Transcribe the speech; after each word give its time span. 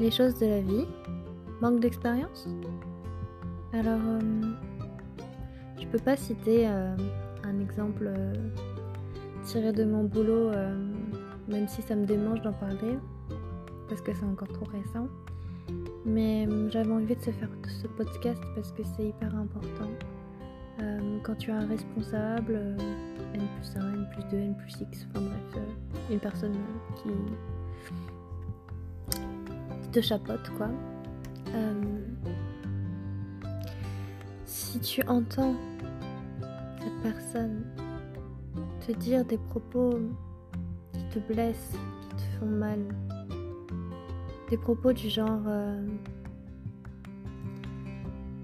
les 0.00 0.10
choses 0.10 0.38
de 0.38 0.46
la 0.46 0.60
vie, 0.60 0.86
manque 1.60 1.80
d'expérience. 1.80 2.48
Alors, 3.72 4.00
euh, 4.04 4.20
je 5.80 5.86
peux 5.86 5.98
pas 5.98 6.16
citer 6.16 6.68
euh, 6.68 6.96
un 7.44 7.60
exemple 7.60 8.04
euh, 8.06 8.34
tiré 9.44 9.72
de 9.72 9.84
mon 9.84 10.04
boulot, 10.04 10.50
même 11.48 11.68
si 11.68 11.82
ça 11.82 11.94
me 11.94 12.04
démange 12.04 12.42
d'en 12.42 12.52
parler, 12.52 12.98
parce 13.88 14.00
que 14.00 14.12
c'est 14.14 14.24
encore 14.24 14.48
trop 14.48 14.66
récent. 14.66 15.08
Mais 16.04 16.48
j'avais 16.70 16.92
envie 16.92 17.16
de 17.16 17.20
se 17.20 17.30
faire 17.30 17.48
ce 17.68 17.86
podcast 17.86 18.42
parce 18.54 18.72
que 18.72 18.82
c'est 18.84 19.08
hyper 19.08 19.34
important. 19.34 19.90
quand 21.22 21.34
tu 21.36 21.50
as 21.50 21.56
un 21.56 21.66
responsable, 21.66 22.54
N 23.34 23.42
plus 23.56 23.76
1, 23.76 23.92
N 23.92 24.06
plus 24.12 24.24
2, 24.30 24.36
N 24.36 24.56
plus 24.56 24.80
X, 24.80 25.06
enfin 25.10 25.24
bref, 25.24 25.64
une 26.10 26.18
personne 26.18 26.54
qui, 26.96 27.10
te 29.96 30.02
chapote 30.02 30.50
quoi. 30.58 30.68
si 34.44 34.78
tu 34.80 35.02
entends 35.06 35.54
cette 36.78 37.02
personne 37.02 37.64
te 38.86 38.92
dire 38.92 39.24
des 39.24 39.38
propos 39.38 39.98
qui 40.92 41.02
te 41.08 41.32
blessent, 41.32 41.78
qui 42.10 42.16
te 42.16 42.38
font 42.38 42.44
mal, 42.46 42.80
des 44.50 44.58
propos 44.58 44.92
du 44.92 45.08
genre 45.08 45.40
euh, 45.46 45.82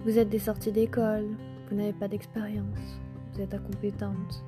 vous 0.06 0.18
êtes 0.18 0.30
des 0.30 0.38
sorties 0.38 0.72
d'école, 0.72 1.26
vous 1.68 1.76
n'avez 1.76 1.92
pas 1.92 2.08
d'expérience, 2.08 2.98
vous 3.34 3.42
êtes 3.42 3.52
incompétente, 3.52 4.42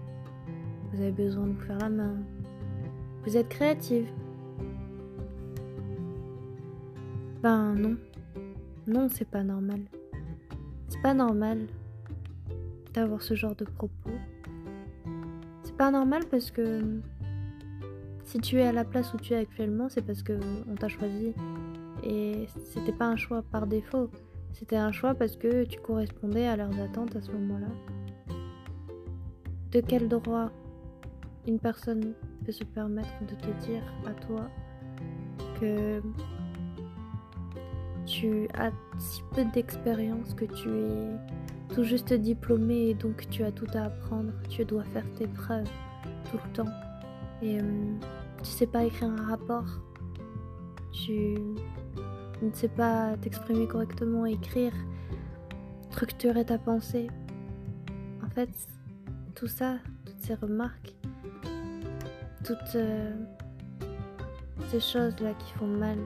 vous 0.91 1.03
avez 1.03 1.12
besoin 1.12 1.48
de 1.48 1.53
vous 1.53 1.67
faire 1.67 1.79
la 1.81 1.91
main, 1.91 2.17
vous 3.27 3.37
êtes 3.37 3.51
créative. 3.51 4.09
Ben 7.45 7.75
non, 7.75 7.97
non, 8.87 9.09
c'est 9.11 9.28
pas 9.28 9.42
normal. 9.42 9.81
C'est 10.89 11.03
pas 11.03 11.12
normal 11.12 11.67
d'avoir 12.95 13.20
ce 13.20 13.34
genre 13.34 13.55
de 13.55 13.67
propos. 13.67 14.17
C'est 15.62 15.77
pas 15.77 15.91
normal 15.91 16.22
parce 16.31 16.50
que 16.50 17.03
si 18.25 18.39
tu 18.39 18.56
es 18.56 18.62
à 18.62 18.72
la 18.72 18.87
place 18.87 19.12
où 19.12 19.19
tu 19.19 19.34
es 19.34 19.37
actuellement, 19.37 19.91
c'est 19.91 20.00
parce 20.00 20.22
que 20.22 20.41
on 20.70 20.75
t'a 20.75 20.89
choisi. 20.89 21.34
Et 22.03 22.47
c'était 22.72 22.95
pas 22.95 23.09
un 23.09 23.17
choix 23.17 23.42
par 23.42 23.67
défaut. 23.67 24.09
C'était 24.55 24.77
un 24.77 24.91
choix 24.91 25.12
parce 25.12 25.37
que 25.37 25.65
tu 25.65 25.78
correspondais 25.81 26.47
à 26.47 26.56
leurs 26.56 26.81
attentes 26.81 27.15
à 27.15 27.20
ce 27.20 27.31
moment-là. 27.31 27.69
De 29.70 29.81
quel 29.83 30.09
droit 30.09 30.50
une 31.47 31.59
personne 31.59 32.15
peut 32.47 32.53
se 32.53 32.65
permettre 32.65 33.11
de 33.28 33.34
te 33.34 33.67
dire 33.67 33.83
à 34.06 34.15
toi 34.15 34.48
que 35.61 36.00
tu 38.06 38.48
as 38.55 38.70
si 38.98 39.22
peu 39.34 39.44
d'expérience 39.44 40.34
que 40.34 40.44
tu 40.44 40.69
es 40.69 41.74
tout 41.74 41.84
juste 41.84 42.12
diplômé 42.12 42.91
et 42.91 42.94
donc 42.94 43.28
tu 43.30 43.42
as 43.42 43.52
tout 43.52 43.66
à 43.74 43.84
apprendre. 43.84 44.33
Tu 44.48 44.64
dois 44.64 44.84
faire 44.84 45.05
tes 45.14 45.27
preuves 45.27 45.69
tout 46.30 46.38
le 46.44 46.52
temps. 46.52 46.72
Et 47.42 47.58
euh, 47.60 47.98
tu 48.42 48.50
sais 48.50 48.66
pas 48.66 48.84
écrire 48.84 49.10
un 49.10 49.27
rapport. 49.27 49.66
Tu 50.92 51.34
ne 52.42 52.52
sais 52.52 52.69
pas 52.69 53.16
t'exprimer 53.20 53.66
correctement, 53.66 54.27
écrire, 54.27 54.72
structurer 55.91 56.44
ta 56.44 56.58
pensée. 56.58 57.08
En 58.25 58.28
fait, 58.30 58.50
tout 59.34 59.47
ça, 59.47 59.78
toutes 60.05 60.20
ces 60.20 60.34
remarques, 60.34 60.94
toutes 62.44 62.77
euh, 62.77 63.12
ces 64.69 64.80
choses-là 64.80 65.34
qui 65.34 65.52
font 65.55 65.66
mal, 65.66 65.98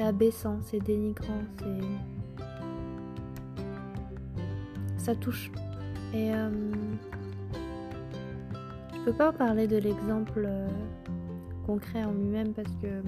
c'est 0.00 0.06
abaissant, 0.06 0.58
c'est 0.62 0.82
dénigrant, 0.82 1.42
c'est. 1.58 1.80
Ça 4.96 5.14
touche. 5.14 5.50
Et. 6.14 6.32
Euh... 6.34 6.50
Je 8.94 9.00
peux 9.04 9.12
pas 9.12 9.32
parler 9.32 9.66
de 9.66 9.76
l'exemple 9.78 10.44
euh, 10.46 10.68
concret 11.66 12.04
en 12.04 12.12
lui-même 12.12 12.52
parce 12.52 12.70
que 12.82 13.02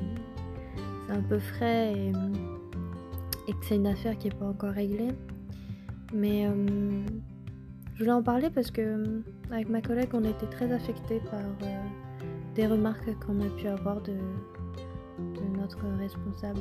c'est 1.07 1.13
un 1.13 1.21
peu 1.21 1.39
frais 1.39 1.93
et, 1.93 3.53
que 3.53 3.65
c'est 3.67 3.77
une 3.77 3.87
affaire 3.87 4.17
qui 4.17 4.29
est 4.29 4.35
pas 4.39 4.47
encore 4.47 4.73
réglée. 4.73 5.13
Mais 6.15 6.47
euh, 6.47 7.05
je 7.95 7.99
voulais 7.99 8.13
en 8.13 8.23
parler 8.23 8.49
parce 8.49 8.71
que 8.71 9.23
avec 9.51 9.69
ma 9.69 9.83
collègue 9.83 10.09
on 10.15 10.25
été 10.25 10.47
très 10.47 10.73
affectés 10.73 11.21
par 11.31 11.41
euh, 11.41 11.83
des 12.55 12.67
remarques 12.67 13.19
qu'on 13.27 13.41
a 13.43 13.49
pu 13.51 13.69
avoir 13.69 14.01
de, 14.01 14.15
responsable, 15.99 16.61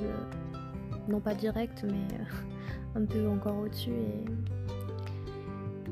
non 1.07 1.19
pas 1.19 1.33
direct, 1.33 1.83
mais 1.83 2.07
un 2.95 3.05
peu 3.05 3.27
encore 3.27 3.57
au-dessus. 3.59 3.91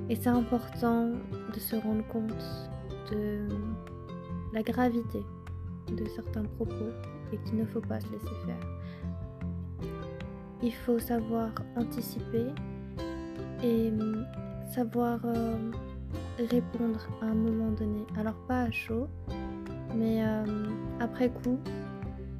Et, 0.09 0.15
c'est 0.15 0.29
important 0.29 1.11
de 1.53 1.59
se 1.59 1.75
rendre 1.75 2.05
compte 2.07 2.43
de 3.11 3.47
la 4.53 4.63
gravité 4.63 5.23
de 5.87 6.05
certains 6.05 6.43
propos 6.43 6.89
et 7.31 7.37
qu'il 7.37 7.59
ne 7.59 7.65
faut 7.65 7.81
pas 7.81 7.99
se 7.99 8.11
laisser 8.11 8.35
faire. 8.45 8.59
Il 10.61 10.73
faut 10.73 10.99
savoir 10.99 11.49
anticiper 11.75 12.47
et 13.63 13.91
savoir 14.73 15.19
euh, 15.25 15.71
répondre 16.49 16.99
à 17.21 17.25
un 17.25 17.35
moment 17.35 17.71
donné. 17.71 18.05
Alors 18.17 18.35
pas 18.47 18.61
à 18.63 18.71
chaud, 18.71 19.07
mais 19.95 20.23
euh, 20.23 20.43
après 20.99 21.29
coup, 21.29 21.59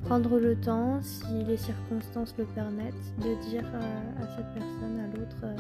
prendre 0.03 0.39
le 0.39 0.55
temps, 0.55 1.01
si 1.01 1.43
les 1.45 1.57
circonstances 1.57 2.35
le 2.37 2.45
permettent, 2.45 3.13
de 3.19 3.35
dire 3.49 3.65
à, 3.75 4.27
cette 4.35 4.53
personne, 4.53 4.99
à 4.99 5.07
l'autre, 5.17 5.37
euh, 5.43 5.55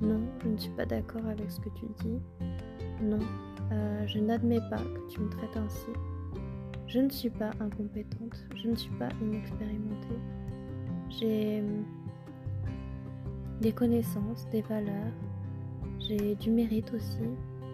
non, 0.00 0.20
je 0.42 0.48
ne 0.48 0.56
suis 0.56 0.70
pas 0.72 0.86
d'accord 0.86 1.26
avec 1.26 1.50
ce 1.50 1.60
que 1.60 1.68
tu 1.70 1.86
dis, 2.02 2.18
non, 3.02 3.18
euh, 3.72 4.06
je 4.06 4.18
n'admets 4.18 4.60
pas 4.70 4.78
que 4.78 5.12
tu 5.12 5.20
me 5.20 5.28
traites 5.28 5.56
ainsi, 5.56 5.88
je 6.86 7.00
ne 7.00 7.10
suis 7.10 7.30
pas 7.30 7.50
incompétente, 7.60 8.44
je 8.54 8.68
ne 8.68 8.76
suis 8.76 8.94
pas 8.94 9.08
inexpérimentée, 9.20 10.20
j'ai 11.08 11.62
des 13.60 13.72
connaissances, 13.72 14.46
des 14.50 14.62
valeurs, 14.62 15.12
j'ai 15.98 16.34
du 16.36 16.50
mérite 16.50 16.92
aussi, 16.94 17.24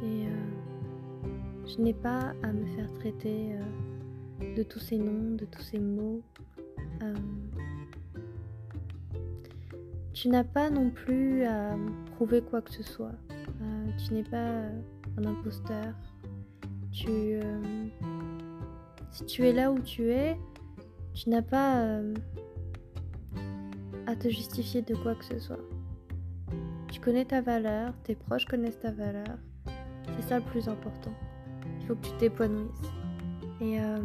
et 0.02 0.26
euh, 0.26 1.26
je 1.66 1.80
n'ai 1.82 1.94
pas 1.94 2.32
à 2.42 2.52
me 2.52 2.64
faire 2.76 2.92
traiter 2.94 3.56
de 4.56 4.62
tous 4.62 4.78
ces 4.78 4.98
noms, 4.98 5.36
de 5.36 5.44
tous 5.44 5.62
ces 5.62 5.78
mots. 5.78 6.22
Euh, 7.02 7.14
tu 10.12 10.28
n'as 10.28 10.44
pas 10.44 10.70
non 10.70 10.90
plus 10.90 11.44
à 11.44 11.76
prouver 12.14 12.42
quoi 12.42 12.62
que 12.62 12.70
ce 12.70 12.82
soit. 12.82 13.14
Euh, 13.30 13.86
tu 13.98 14.14
n'es 14.14 14.24
pas 14.24 14.64
un 15.18 15.24
imposteur. 15.24 15.94
Euh, 17.08 17.86
si 19.10 19.24
tu 19.24 19.46
es 19.46 19.52
là 19.52 19.72
où 19.72 19.78
tu 19.80 20.10
es, 20.10 20.36
tu 21.14 21.30
n'as 21.30 21.42
pas 21.42 22.00
à 24.06 24.16
te 24.16 24.28
justifier 24.28 24.82
de 24.82 24.94
quoi 24.94 25.14
que 25.14 25.24
ce 25.24 25.38
soit. 25.38 25.60
Tu 26.90 27.00
connais 27.00 27.24
ta 27.24 27.40
valeur, 27.40 27.94
tes 28.04 28.14
proches 28.14 28.44
connaissent 28.44 28.80
ta 28.80 28.90
valeur. 28.90 29.38
C'est 30.16 30.28
ça 30.28 30.38
le 30.38 30.44
plus 30.44 30.68
important. 30.68 31.12
Il 31.80 31.86
faut 31.86 31.94
que 31.94 32.06
tu 32.06 32.12
t'épanouisses. 32.18 33.01
Et 33.62 33.78
euh, 33.78 33.96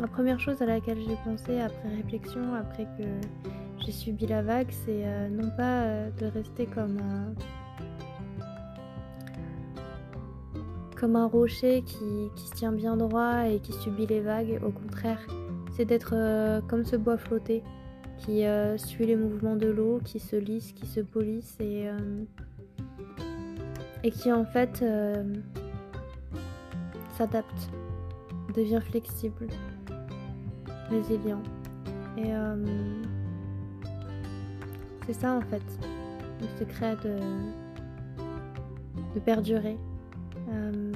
la 0.00 0.06
première 0.06 0.40
chose 0.40 0.62
à 0.62 0.66
laquelle 0.66 0.98
j'ai 1.06 1.16
pensé 1.24 1.60
après 1.60 1.90
réflexion, 1.94 2.54
après 2.54 2.84
que 2.96 3.04
j'ai 3.84 3.92
subi 3.92 4.26
la 4.26 4.40
vague, 4.40 4.70
c'est 4.70 5.04
euh, 5.04 5.28
non 5.28 5.50
pas 5.50 5.82
euh, 5.82 6.10
de 6.18 6.26
rester 6.26 6.64
comme 6.64 6.96
un, 6.98 7.34
comme 10.98 11.16
un 11.16 11.26
rocher 11.26 11.82
qui, 11.82 12.30
qui, 12.34 12.46
se 12.46 12.54
tient 12.54 12.72
bien 12.72 12.96
droit 12.96 13.46
et 13.46 13.58
qui 13.58 13.74
subit 13.74 14.06
les 14.06 14.20
vagues. 14.20 14.58
Au 14.66 14.70
contraire, 14.70 15.20
c'est 15.76 15.84
d'être 15.84 16.14
comme 16.68 16.86
ce 16.86 16.96
bois 16.96 17.18
flotté 17.18 17.62
qui 18.18 18.44
suit 18.76 19.04
les 19.06 19.16
mouvements 19.16 19.56
de 19.56 19.66
l'eau, 19.68 20.00
qui 20.02 20.20
se 20.20 20.36
lisse, 20.36 20.72
qui 20.72 20.86
se 20.86 21.00
polisse 21.00 21.56
et, 21.60 21.88
et 24.04 24.10
qui 24.10 24.30
en 24.30 24.44
fait 24.44 24.84
s'adapte 27.18 27.70
devient 28.52 28.80
flexible, 28.82 29.48
résilient. 30.90 31.42
Et 32.16 32.26
euh, 32.26 32.56
c'est 35.06 35.14
ça 35.14 35.34
en 35.34 35.40
fait, 35.40 35.62
le 36.40 36.46
secret 36.58 36.96
de, 37.04 37.18
de 39.14 39.20
perdurer. 39.20 39.78
Euh, 40.50 40.92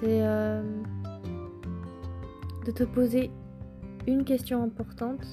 c'est 0.00 0.22
euh, 0.22 0.62
de 2.64 2.70
te 2.70 2.84
poser 2.84 3.30
une 4.06 4.24
question 4.24 4.62
importante 4.62 5.26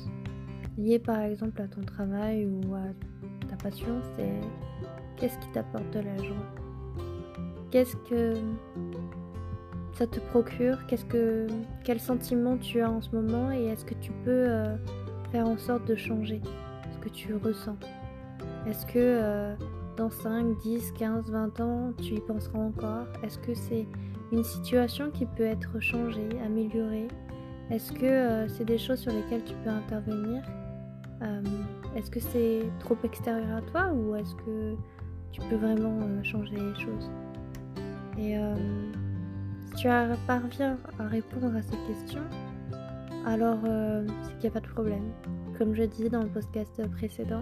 liée 0.77 0.99
par 0.99 1.19
exemple 1.21 1.61
à 1.61 1.67
ton 1.67 1.81
travail 1.81 2.47
ou 2.47 2.73
à 2.73 3.47
ta 3.47 3.55
passion, 3.57 4.01
c'est 4.15 4.39
qu'est-ce 5.17 5.37
qui 5.39 5.47
t'apporte 5.49 5.89
de 5.91 5.99
la 5.99 6.17
joie 6.17 6.35
Qu'est-ce 7.71 7.95
que 8.07 8.35
ça 9.93 10.07
te 10.07 10.19
procure? 10.19 10.85
Qu'est-ce 10.87 11.05
que 11.05 11.47
quel 11.83 11.99
sentiment 11.99 12.57
tu 12.57 12.81
as 12.81 12.89
en 12.89 13.01
ce 13.01 13.15
moment 13.15 13.51
et 13.51 13.65
est-ce 13.65 13.85
que 13.85 13.93
tu 13.95 14.11
peux 14.23 14.31
euh, 14.31 14.75
faire 15.31 15.47
en 15.47 15.57
sorte 15.57 15.85
de 15.87 15.95
changer 15.95 16.41
ce 16.91 16.97
que 16.97 17.09
tu 17.09 17.35
ressens? 17.35 17.77
Est-ce 18.67 18.85
que 18.85 18.93
euh, 18.95 19.55
dans 19.97 20.09
5, 20.09 20.57
10, 20.63 20.91
15, 20.93 21.29
20 21.29 21.59
ans, 21.59 21.93
tu 22.01 22.15
y 22.15 22.19
penseras 22.19 22.59
encore? 22.59 23.05
Est-ce 23.23 23.37
que 23.37 23.53
c'est 23.53 23.87
une 24.31 24.43
situation 24.43 25.11
qui 25.11 25.25
peut 25.25 25.43
être 25.43 25.79
changée, 25.79 26.29
améliorée? 26.43 27.07
Est-ce 27.69 27.91
que 27.93 28.05
euh, 28.05 28.47
c'est 28.47 28.65
des 28.65 28.79
choses 28.79 28.99
sur 28.99 29.11
lesquelles 29.11 29.43
tu 29.43 29.53
peux 29.63 29.69
intervenir? 29.69 30.43
Est-ce 31.95 32.11
que 32.11 32.19
c'est 32.19 32.63
trop 32.79 32.97
extérieur 33.05 33.55
à 33.55 33.61
toi 33.61 33.93
ou 33.93 34.13
est-ce 34.15 34.35
que 34.35 34.75
tu 35.31 35.39
peux 35.49 35.55
vraiment 35.55 36.21
changer 36.21 36.57
les 36.57 36.75
choses? 36.75 37.09
Et 38.17 38.35
tu 39.75 39.87
parviens 40.27 40.77
à 40.99 41.07
répondre 41.07 41.55
à 41.55 41.61
ces 41.61 41.77
questions, 41.87 42.23
alors 43.25 43.59
c'est 44.23 44.31
qu'il 44.33 44.41
n'y 44.41 44.47
a 44.47 44.51
pas 44.51 44.59
de 44.59 44.71
problème. 44.71 45.11
Comme 45.57 45.73
je 45.75 45.83
dis 45.83 46.09
dans 46.09 46.21
le 46.21 46.29
podcast 46.29 46.81
précédent, 46.91 47.41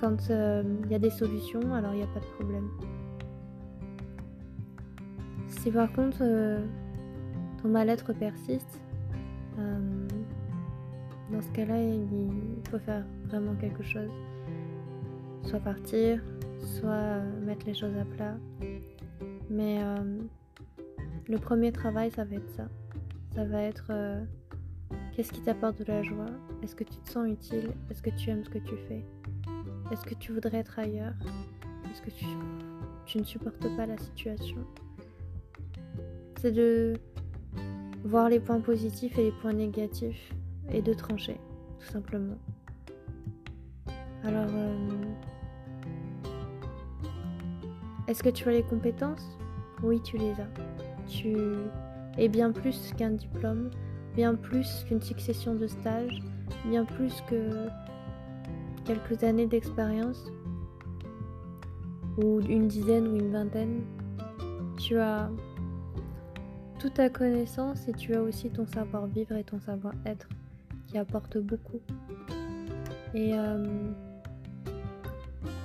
quand 0.00 0.30
euh, 0.30 0.62
il 0.84 0.90
y 0.90 0.94
a 0.94 0.98
des 0.98 1.10
solutions, 1.10 1.74
alors 1.74 1.92
il 1.94 1.98
n'y 1.98 2.02
a 2.02 2.08
pas 2.08 2.20
de 2.20 2.26
problème. 2.26 2.68
Si 5.48 5.70
par 5.70 5.90
contre 5.92 6.18
euh, 6.20 6.64
ton 7.62 7.68
mal-être 7.68 8.12
persiste, 8.12 8.80
euh, 9.58 10.08
dans 11.32 11.40
ce 11.40 11.50
cas-là, 11.52 11.82
il 11.82 12.68
faut 12.70 12.78
faire 12.78 13.04
vraiment 13.24 13.54
quelque 13.54 13.82
chose. 13.82 14.10
Soit 15.42 15.60
partir, 15.60 16.22
soit 16.60 17.20
mettre 17.44 17.66
les 17.66 17.74
choses 17.74 17.96
à 17.96 18.04
plat. 18.04 18.36
Mais 19.48 19.80
le 21.28 21.38
premier 21.38 21.72
travail, 21.72 22.10
ça 22.10 22.24
va 22.24 22.36
être 22.36 22.50
ça. 22.50 22.68
Ça 23.34 23.44
va 23.44 23.62
être 23.62 23.92
qu'est-ce 25.12 25.32
qui 25.32 25.40
t'apporte 25.40 25.78
de 25.78 25.84
la 25.84 26.02
joie? 26.02 26.26
Est-ce 26.62 26.76
que 26.76 26.84
tu 26.84 26.96
te 26.98 27.10
sens 27.10 27.28
utile? 27.28 27.70
Est-ce 27.90 28.02
que 28.02 28.10
tu 28.10 28.30
aimes 28.30 28.44
ce 28.44 28.50
que 28.50 28.58
tu 28.58 28.76
fais? 28.88 29.04
Est-ce 29.90 30.04
que 30.04 30.14
tu 30.14 30.32
voudrais 30.32 30.58
être 30.58 30.78
ailleurs? 30.78 31.14
Est-ce 31.90 32.02
que 32.02 32.10
tu, 33.06 33.18
ne 33.18 33.24
supportes 33.24 33.76
pas 33.76 33.86
la 33.86 33.96
situation? 33.96 34.58
C'est 36.40 36.52
de 36.52 36.94
voir 38.04 38.28
les 38.28 38.40
points 38.40 38.60
positifs 38.60 39.18
et 39.18 39.24
les 39.24 39.32
points 39.32 39.52
négatifs 39.52 40.32
et 40.70 40.82
de 40.82 40.92
trancher, 40.92 41.40
tout 41.80 41.86
simplement. 41.86 42.38
Alors, 44.24 44.50
euh, 44.52 44.74
est-ce 48.08 48.22
que 48.22 48.30
tu 48.30 48.48
as 48.48 48.52
les 48.52 48.64
compétences? 48.64 49.38
Oui, 49.82 50.00
tu 50.02 50.18
les 50.18 50.32
as. 50.32 50.85
Tu 51.08 51.36
es 52.18 52.28
bien 52.28 52.52
plus 52.52 52.92
qu'un 52.96 53.10
diplôme, 53.10 53.70
bien 54.14 54.34
plus 54.34 54.84
qu'une 54.88 55.02
succession 55.02 55.54
de 55.54 55.66
stages, 55.66 56.22
bien 56.64 56.84
plus 56.84 57.22
que 57.28 57.68
quelques 58.84 59.22
années 59.24 59.46
d'expérience, 59.46 60.30
ou 62.18 62.40
une 62.40 62.68
dizaine 62.68 63.08
ou 63.08 63.16
une 63.16 63.32
vingtaine, 63.32 63.82
tu 64.78 64.98
as 64.98 65.30
toute 66.78 66.94
ta 66.94 67.08
connaissance 67.08 67.88
et 67.88 67.92
tu 67.92 68.14
as 68.14 68.22
aussi 68.22 68.50
ton 68.50 68.66
savoir-vivre 68.66 69.36
et 69.36 69.44
ton 69.44 69.60
savoir-être 69.60 70.28
qui 70.86 70.98
apporte 70.98 71.38
beaucoup. 71.38 71.80
Et 73.14 73.32
euh, 73.34 73.92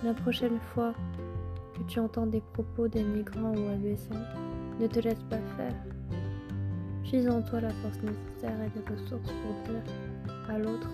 la 0.03 0.13
prochaine 0.13 0.59
fois 0.73 0.93
que 1.73 1.83
tu 1.83 1.99
entends 1.99 2.27
des 2.27 2.41
propos 2.53 2.87
des 2.87 3.03
migrants 3.03 3.53
ou 3.53 3.69
abaissants, 3.69 4.15
ne 4.81 4.87
te 4.87 4.99
laisse 4.99 5.23
pas 5.29 5.39
faire. 5.57 5.75
Puise 7.03 7.29
en 7.29 7.41
toi 7.41 7.61
la 7.61 7.69
force 7.69 7.99
nécessaire 8.01 8.59
et 8.61 8.71
les 8.75 8.95
ressources 8.95 9.31
pour 9.31 9.73
dire 9.73 9.83
à 10.49 10.57
l'autre 10.57 10.89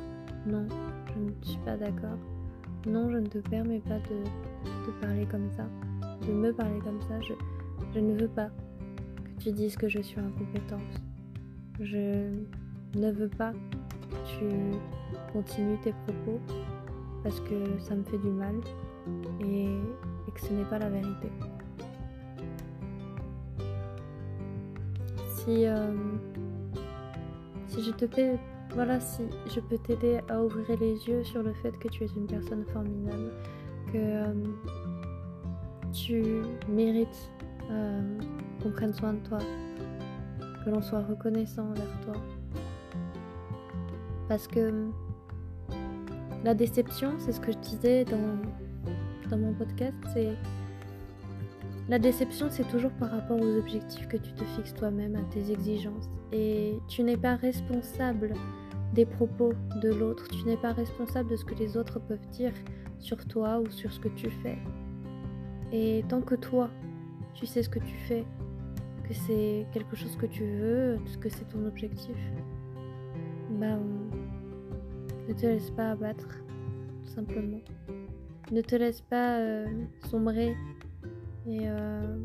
non, 0.45 0.66
je 1.13 1.19
ne 1.19 1.31
suis 1.42 1.60
pas 1.66 1.75
d'accord. 1.75 2.18
Non, 2.86 3.10
je 3.12 3.18
ne 3.18 3.28
te 3.28 3.39
permets 3.39 3.80
pas 3.80 4.00
de, 4.00 4.92
parler 5.01 5.25
comme 5.25 5.50
ça, 5.51 5.66
de 6.25 6.31
me 6.31 6.54
parler 6.54 6.80
comme 6.80 7.01
ça. 7.01 7.19
Je, 7.22 7.34
je 7.94 8.00
ne 8.00 8.18
veux 8.18 8.30
pas 8.30 8.50
que 9.25 9.44
tu 9.44 9.51
dises 9.51 9.75
que 9.75 9.90
je 9.90 10.00
suis 10.00 10.19
incompétente. 10.19 11.01
Je 11.81 12.30
ne 12.95 13.12
veux 13.12 13.28
pas 13.28 13.51
que 13.51 14.40
tu 14.40 14.45
continues 15.33 15.78
tes 15.83 15.94
propos 16.06 16.40
parce 17.24 17.40
que 17.42 17.78
ça 17.80 17.95
me 17.95 18.04
fait 18.04 18.18
du 18.19 18.30
mal 18.30 18.56
et, 19.42 19.68
que 20.33 20.42
ce 20.42 20.54
n'est 20.54 20.66
pas 20.66 20.80
la 20.80 20.90
vérité. 20.90 21.30
Si, 25.48 25.66
euh, 25.66 25.94
si 27.68 27.82
je 27.82 27.92
te 27.92 28.06
fais 28.06 28.38
voilà, 28.72 29.00
si 29.00 29.24
je 29.50 29.62
peux 29.62 29.78
t'aider 29.78 30.20
à 30.28 30.44
ouvrir 30.44 30.78
les 30.78 31.08
yeux 31.08 31.24
sur 31.24 31.42
le 31.42 31.54
fait 31.54 31.72
que 31.80 31.88
tu 31.88 32.04
es 32.04 32.08
une 32.18 32.28
personne 32.28 32.66
formidable, 32.66 33.32
que 33.94 33.98
euh, 33.98 34.34
tu 35.94 36.42
mérites 36.68 37.32
euh, 37.72 38.20
qu'on 38.62 38.72
prenne 38.72 38.94
soin 38.94 39.14
de 39.14 39.20
toi, 39.20 39.40
que 40.66 40.70
l'on 40.70 40.82
soit 40.82 41.04
reconnaissant 41.04 41.70
envers 41.70 42.02
toi. 42.02 42.16
Parce 44.28 44.50
que 44.50 44.90
la 46.44 46.54
déception, 46.54 47.14
c'est 47.20 47.32
ce 47.32 47.40
que 47.40 47.54
je 47.54 47.58
disais 47.60 48.04
dans, 48.04 49.30
dans 49.30 49.38
mon 49.38 49.54
podcast, 49.54 49.96
c'est 50.14 50.36
la 51.89 52.00
déception, 52.00 52.48
c'est 52.50 52.68
toujours 52.68 52.92
par 52.92 53.12
rapport 53.12 53.39
aux 53.39 53.57
objectifs 53.57 54.07
que 54.07 54.18
tu 54.18 54.34
te 54.34 54.44
fixes 54.44 54.74
toi-même, 54.74 55.16
à 55.16 55.24
tes 55.34 55.51
exigences. 55.51 56.10
Et 56.34 56.80
tu 56.89 57.04
n'es 57.04 57.16
pas 57.16 57.36
responsable 57.36 58.34
des 58.94 59.06
propos 59.06 59.54
de 59.81 59.89
l'autre, 59.89 60.28
tu 60.28 60.45
n'es 60.45 60.57
pas 60.57 60.74
responsable 60.74 61.30
de 61.30 61.36
ce 61.36 61.45
que 61.45 61.56
les 61.56 61.78
autres 61.78 62.00
peuvent 62.00 62.28
dire 62.31 62.54
sur 63.00 63.25
toi 63.25 63.60
ou 63.60 63.69
sur 63.69 63.92
ce 63.92 64.00
que 64.00 64.10
tu 64.10 64.30
fais. 64.30 64.57
Et 65.72 66.04
tant 66.10 66.22
que 66.22 66.36
toi, 66.36 66.69
tu 67.34 67.45
sais 67.45 67.63
ce 67.63 67.69
que 67.69 67.80
tu 67.80 67.95
fais, 68.07 68.25
que 69.07 69.13
c'est 69.13 69.66
quelque 69.72 69.95
chose 69.95 70.16
que 70.18 70.25
tu 70.25 70.44
veux, 70.44 70.98
que 71.22 71.30
c'est 71.30 71.48
ton 71.50 71.66
objectif, 71.66 72.18
ben, 73.51 73.80
ne 75.28 75.33
te 75.33 75.45
laisse 75.45 75.72
pas 75.72 75.92
abattre, 75.92 76.28
tout 77.04 77.12
simplement. 77.13 77.62
Ne 78.51 78.62
te 78.62 78.75
laisse 78.75 79.01
pas 79.01 79.40
euh, 79.40 79.66
sombrer 80.10 80.56
et 81.48 81.62
euh, 81.64 82.18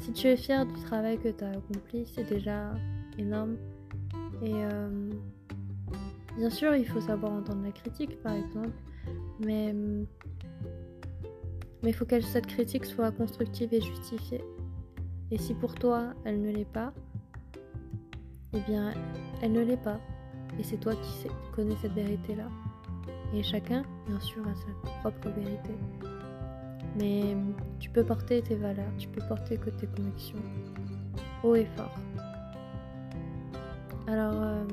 si 0.00 0.12
tu 0.12 0.26
es 0.26 0.36
fier 0.36 0.66
du 0.66 0.74
travail 0.82 1.18
que 1.18 1.28
tu 1.28 1.44
as 1.44 1.50
accompli, 1.50 2.04
c'est 2.06 2.28
déjà 2.28 2.74
énorme. 3.18 3.56
Et 4.42 4.52
euh, 4.52 5.10
bien 6.36 6.50
sûr, 6.50 6.74
il 6.74 6.86
faut 6.86 7.00
savoir 7.00 7.32
entendre 7.32 7.62
la 7.62 7.70
critique, 7.70 8.20
par 8.20 8.34
exemple, 8.34 8.72
mais 9.44 9.74
il 11.84 11.94
faut 11.94 12.04
que 12.04 12.20
cette 12.20 12.48
critique 12.48 12.84
soit 12.84 13.12
constructive 13.12 13.72
et 13.72 13.80
justifiée. 13.80 14.42
Et 15.30 15.38
si 15.38 15.54
pour 15.54 15.74
toi 15.74 16.14
elle 16.24 16.40
ne 16.40 16.50
l'est 16.50 16.64
pas, 16.64 16.92
eh 18.54 18.60
bien 18.60 18.92
elle 19.40 19.52
ne 19.52 19.60
l'est 19.62 19.82
pas. 19.82 20.00
Et 20.58 20.64
c'est 20.64 20.78
toi 20.78 20.94
qui 20.94 21.28
connais 21.54 21.76
cette 21.80 21.92
vérité-là. 21.92 22.48
Et 23.34 23.42
chacun, 23.42 23.84
bien 24.06 24.20
sûr, 24.20 24.42
a 24.46 24.54
sa 24.54 24.90
propre 25.00 25.28
vérité. 25.30 25.74
Mais 26.98 27.36
tu 27.78 27.90
peux 27.90 28.04
porter 28.04 28.42
tes 28.42 28.56
valeurs, 28.56 28.92
tu 28.98 29.08
peux 29.08 29.22
porter 29.28 29.58
que 29.58 29.70
tes 29.70 29.86
convictions 29.86 30.38
haut 31.42 31.54
et 31.54 31.66
fort. 31.76 31.94
Alors, 34.06 34.34
euh, 34.34 34.64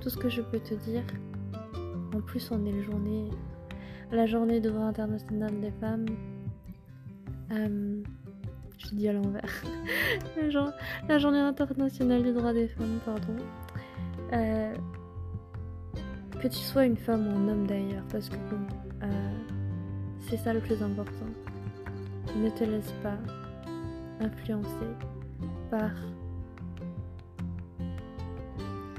tout 0.00 0.10
ce 0.10 0.16
que 0.16 0.28
je 0.28 0.42
peux 0.42 0.58
te 0.58 0.74
dire, 0.74 1.04
en 2.14 2.20
plus 2.20 2.50
on 2.50 2.64
est 2.66 2.72
le 2.72 2.82
journée, 2.82 3.30
la 4.12 4.26
journée 4.26 4.60
de 4.60 4.70
droit 4.70 4.84
international 4.84 5.60
des 5.60 5.70
femmes. 5.80 6.06
Euh, 7.52 8.02
je 8.78 8.94
dis 8.94 9.08
à 9.08 9.12
l'envers. 9.12 9.62
la, 11.08 11.18
journée 11.18 11.38
internationale 11.38 12.22
du 12.22 12.32
droit 12.32 12.52
des 12.52 12.68
femmes, 12.68 12.98
pardon. 13.04 13.36
Euh, 14.32 14.74
que 16.40 16.48
tu 16.48 16.58
sois 16.58 16.84
une 16.84 16.96
femme 16.96 17.28
ou 17.28 17.30
un 17.30 17.48
homme 17.48 17.66
d'ailleurs, 17.66 18.04
parce 18.10 18.28
que 18.28 18.36
c'est 20.36 20.42
ça 20.42 20.52
le 20.52 20.58
plus 20.58 20.82
important. 20.82 21.26
Ne 22.36 22.50
te 22.50 22.64
laisse 22.64 22.92
pas 23.04 23.18
influencer 24.18 24.90
par 25.70 25.92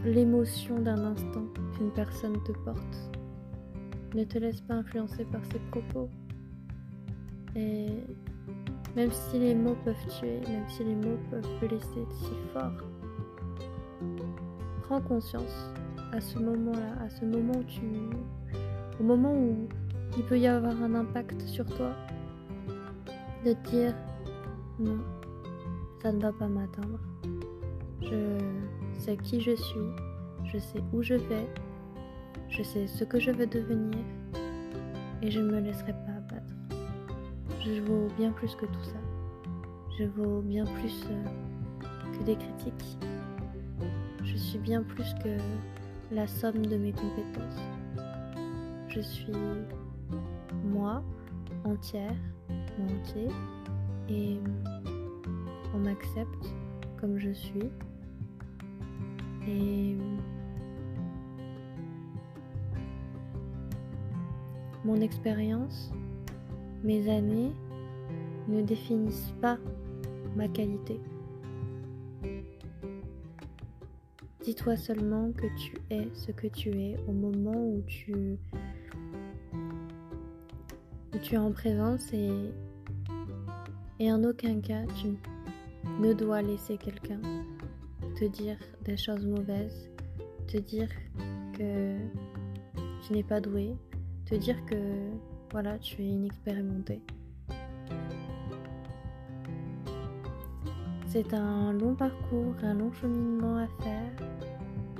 l'émotion 0.05 0.79
d'un 0.79 1.03
instant 1.11 1.43
qu'une 1.73 1.91
personne 1.91 2.41
te 2.43 2.53
porte. 2.63 3.19
Ne 4.13 4.23
te 4.23 4.37
laisse 4.37 4.61
pas 4.61 4.75
influencer 4.75 5.25
par 5.25 5.43
ses 5.51 5.59
propos. 5.71 6.09
Et 7.53 7.87
même 8.95 9.11
si 9.11 9.37
les 9.37 9.55
mots 9.55 9.75
peuvent 9.83 10.07
tuer, 10.17 10.39
même 10.47 10.69
si 10.69 10.85
les 10.85 10.95
mots 10.95 11.19
peuvent 11.29 11.59
blesser 11.59 12.05
si 12.11 12.31
fort, 12.53 12.71
prends 14.83 15.01
conscience 15.01 15.73
à 16.13 16.21
ce 16.21 16.39
moment-là, 16.39 17.03
à 17.03 17.09
ce 17.09 17.25
moment 17.25 17.57
où 17.57 17.63
tu. 17.63 17.81
au 19.01 19.03
moment 19.03 19.33
où 19.33 19.67
il 20.17 20.23
peut 20.23 20.39
y 20.39 20.47
avoir 20.47 20.81
un 20.81 20.95
impact 20.95 21.41
sur 21.41 21.65
toi, 21.65 21.91
de 23.45 23.53
te 23.53 23.69
dire 23.69 23.93
non, 24.79 24.99
ça 26.01 26.11
ne 26.11 26.21
va 26.21 26.31
pas 26.31 26.47
m'atteindre. 26.47 26.99
Je 28.01 28.37
sais 28.99 29.17
qui 29.17 29.41
je 29.41 29.55
suis, 29.55 29.89
je 30.43 30.57
sais 30.57 30.83
où 30.93 31.01
je 31.01 31.15
vais, 31.15 31.47
je 32.49 32.63
sais 32.63 32.87
ce 32.87 33.03
que 33.03 33.19
je 33.19 33.31
veux 33.31 33.47
devenir 33.47 33.99
et 35.21 35.31
je 35.31 35.39
ne 35.39 35.51
me 35.51 35.59
laisserai 35.59 35.93
pas 35.93 36.13
abattre. 36.17 36.53
Je 37.65 37.81
vaux 37.81 38.07
bien 38.17 38.31
plus 38.31 38.55
que 38.55 38.65
tout 38.65 38.83
ça. 38.83 38.99
Je 39.97 40.03
vaux 40.03 40.41
bien 40.41 40.65
plus 40.65 41.05
euh, 41.09 42.17
que 42.17 42.23
des 42.23 42.35
critiques. 42.35 42.97
Je 44.23 44.35
suis 44.35 44.59
bien 44.59 44.83
plus 44.83 45.13
que 45.23 45.37
la 46.13 46.27
somme 46.27 46.65
de 46.65 46.77
mes 46.77 46.91
compétences. 46.91 47.61
Je 48.89 48.99
suis 48.99 49.33
moi, 50.65 51.03
entière, 51.63 52.15
ou 52.49 52.83
entier, 52.83 53.27
et 54.09 54.37
on 55.73 55.79
m'accepte 55.79 56.53
comme 56.99 57.17
je 57.17 57.31
suis. 57.31 57.69
Et 59.47 59.95
mon 64.83 65.01
expérience, 65.01 65.91
mes 66.83 67.09
années 67.09 67.51
ne 68.47 68.61
définissent 68.61 69.33
pas 69.41 69.57
ma 70.35 70.47
qualité. 70.47 70.99
Dis-toi 74.43 74.77
seulement 74.77 75.31
que 75.31 75.47
tu 75.57 75.77
es 75.89 76.07
ce 76.13 76.31
que 76.31 76.45
tu 76.45 76.69
es 76.69 76.97
au 77.07 77.11
moment 77.11 77.55
où 77.55 77.81
tu, 77.87 78.37
tu 81.25 81.33
es 81.33 81.37
en 81.39 81.51
présence 81.51 82.13
et, 82.13 82.51
en 84.11 84.23
aucun 84.23 84.61
cas 84.61 84.83
tu 85.01 85.17
ne 85.99 86.13
dois 86.13 86.43
laisser 86.43 86.77
quelqu'un 86.77 87.19
te 88.15 88.25
dire 88.25 88.57
des 88.83 88.95
choses 88.95 89.25
mauvaises, 89.25 89.89
te 90.47 90.57
dire 90.57 90.87
que 91.57 91.97
tu 93.01 93.13
n'es 93.13 93.23
pas 93.23 93.41
doué, 93.41 93.75
te 94.27 94.35
dire 94.35 94.63
que 94.65 94.75
voilà, 95.51 95.79
tu 95.79 96.03
es 96.03 96.09
inexpérimenté. 96.09 97.01
C'est 101.07 101.33
un 101.33 101.73
long 101.73 101.95
parcours, 101.95 102.53
un 102.61 102.75
long 102.75 102.93
cheminement 102.93 103.57
à 103.57 103.67
faire 103.81 104.11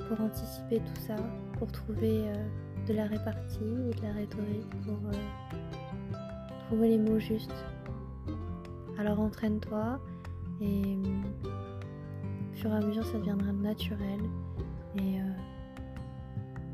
pour 0.08 0.20
anticiper 0.22 0.80
tout 0.80 1.02
ça, 1.02 1.18
pour 1.60 1.72
trouver 1.72 2.30
euh, 2.30 2.48
de 2.88 2.94
la 2.94 3.06
répartie 3.06 3.60
et 3.90 3.94
de 3.94 4.02
la 4.02 4.14
rhétorique, 4.14 4.70
pour 4.84 5.00
euh, 5.10 6.18
trouver 6.68 6.90
les 6.90 6.98
mots 7.00 7.20
justes. 7.20 7.66
Alors 8.98 9.20
entraîne-toi 9.20 10.00
et 10.62 10.98
au 11.44 12.56
fur 12.56 12.72
et 12.72 12.76
à 12.76 12.80
mesure 12.80 13.06
ça 13.06 13.18
deviendra 13.18 13.52
naturel 13.52 14.20
et 14.96 15.20
euh, 15.20 15.24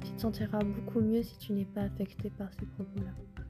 tu 0.06 0.12
te 0.12 0.22
sentiras 0.22 0.60
beaucoup 0.60 1.02
mieux 1.02 1.24
si 1.24 1.38
tu 1.40 1.54
n'es 1.54 1.66
pas 1.66 1.82
affecté 1.82 2.30
par 2.30 2.50
ces 2.60 2.66
propos-là. 2.66 3.41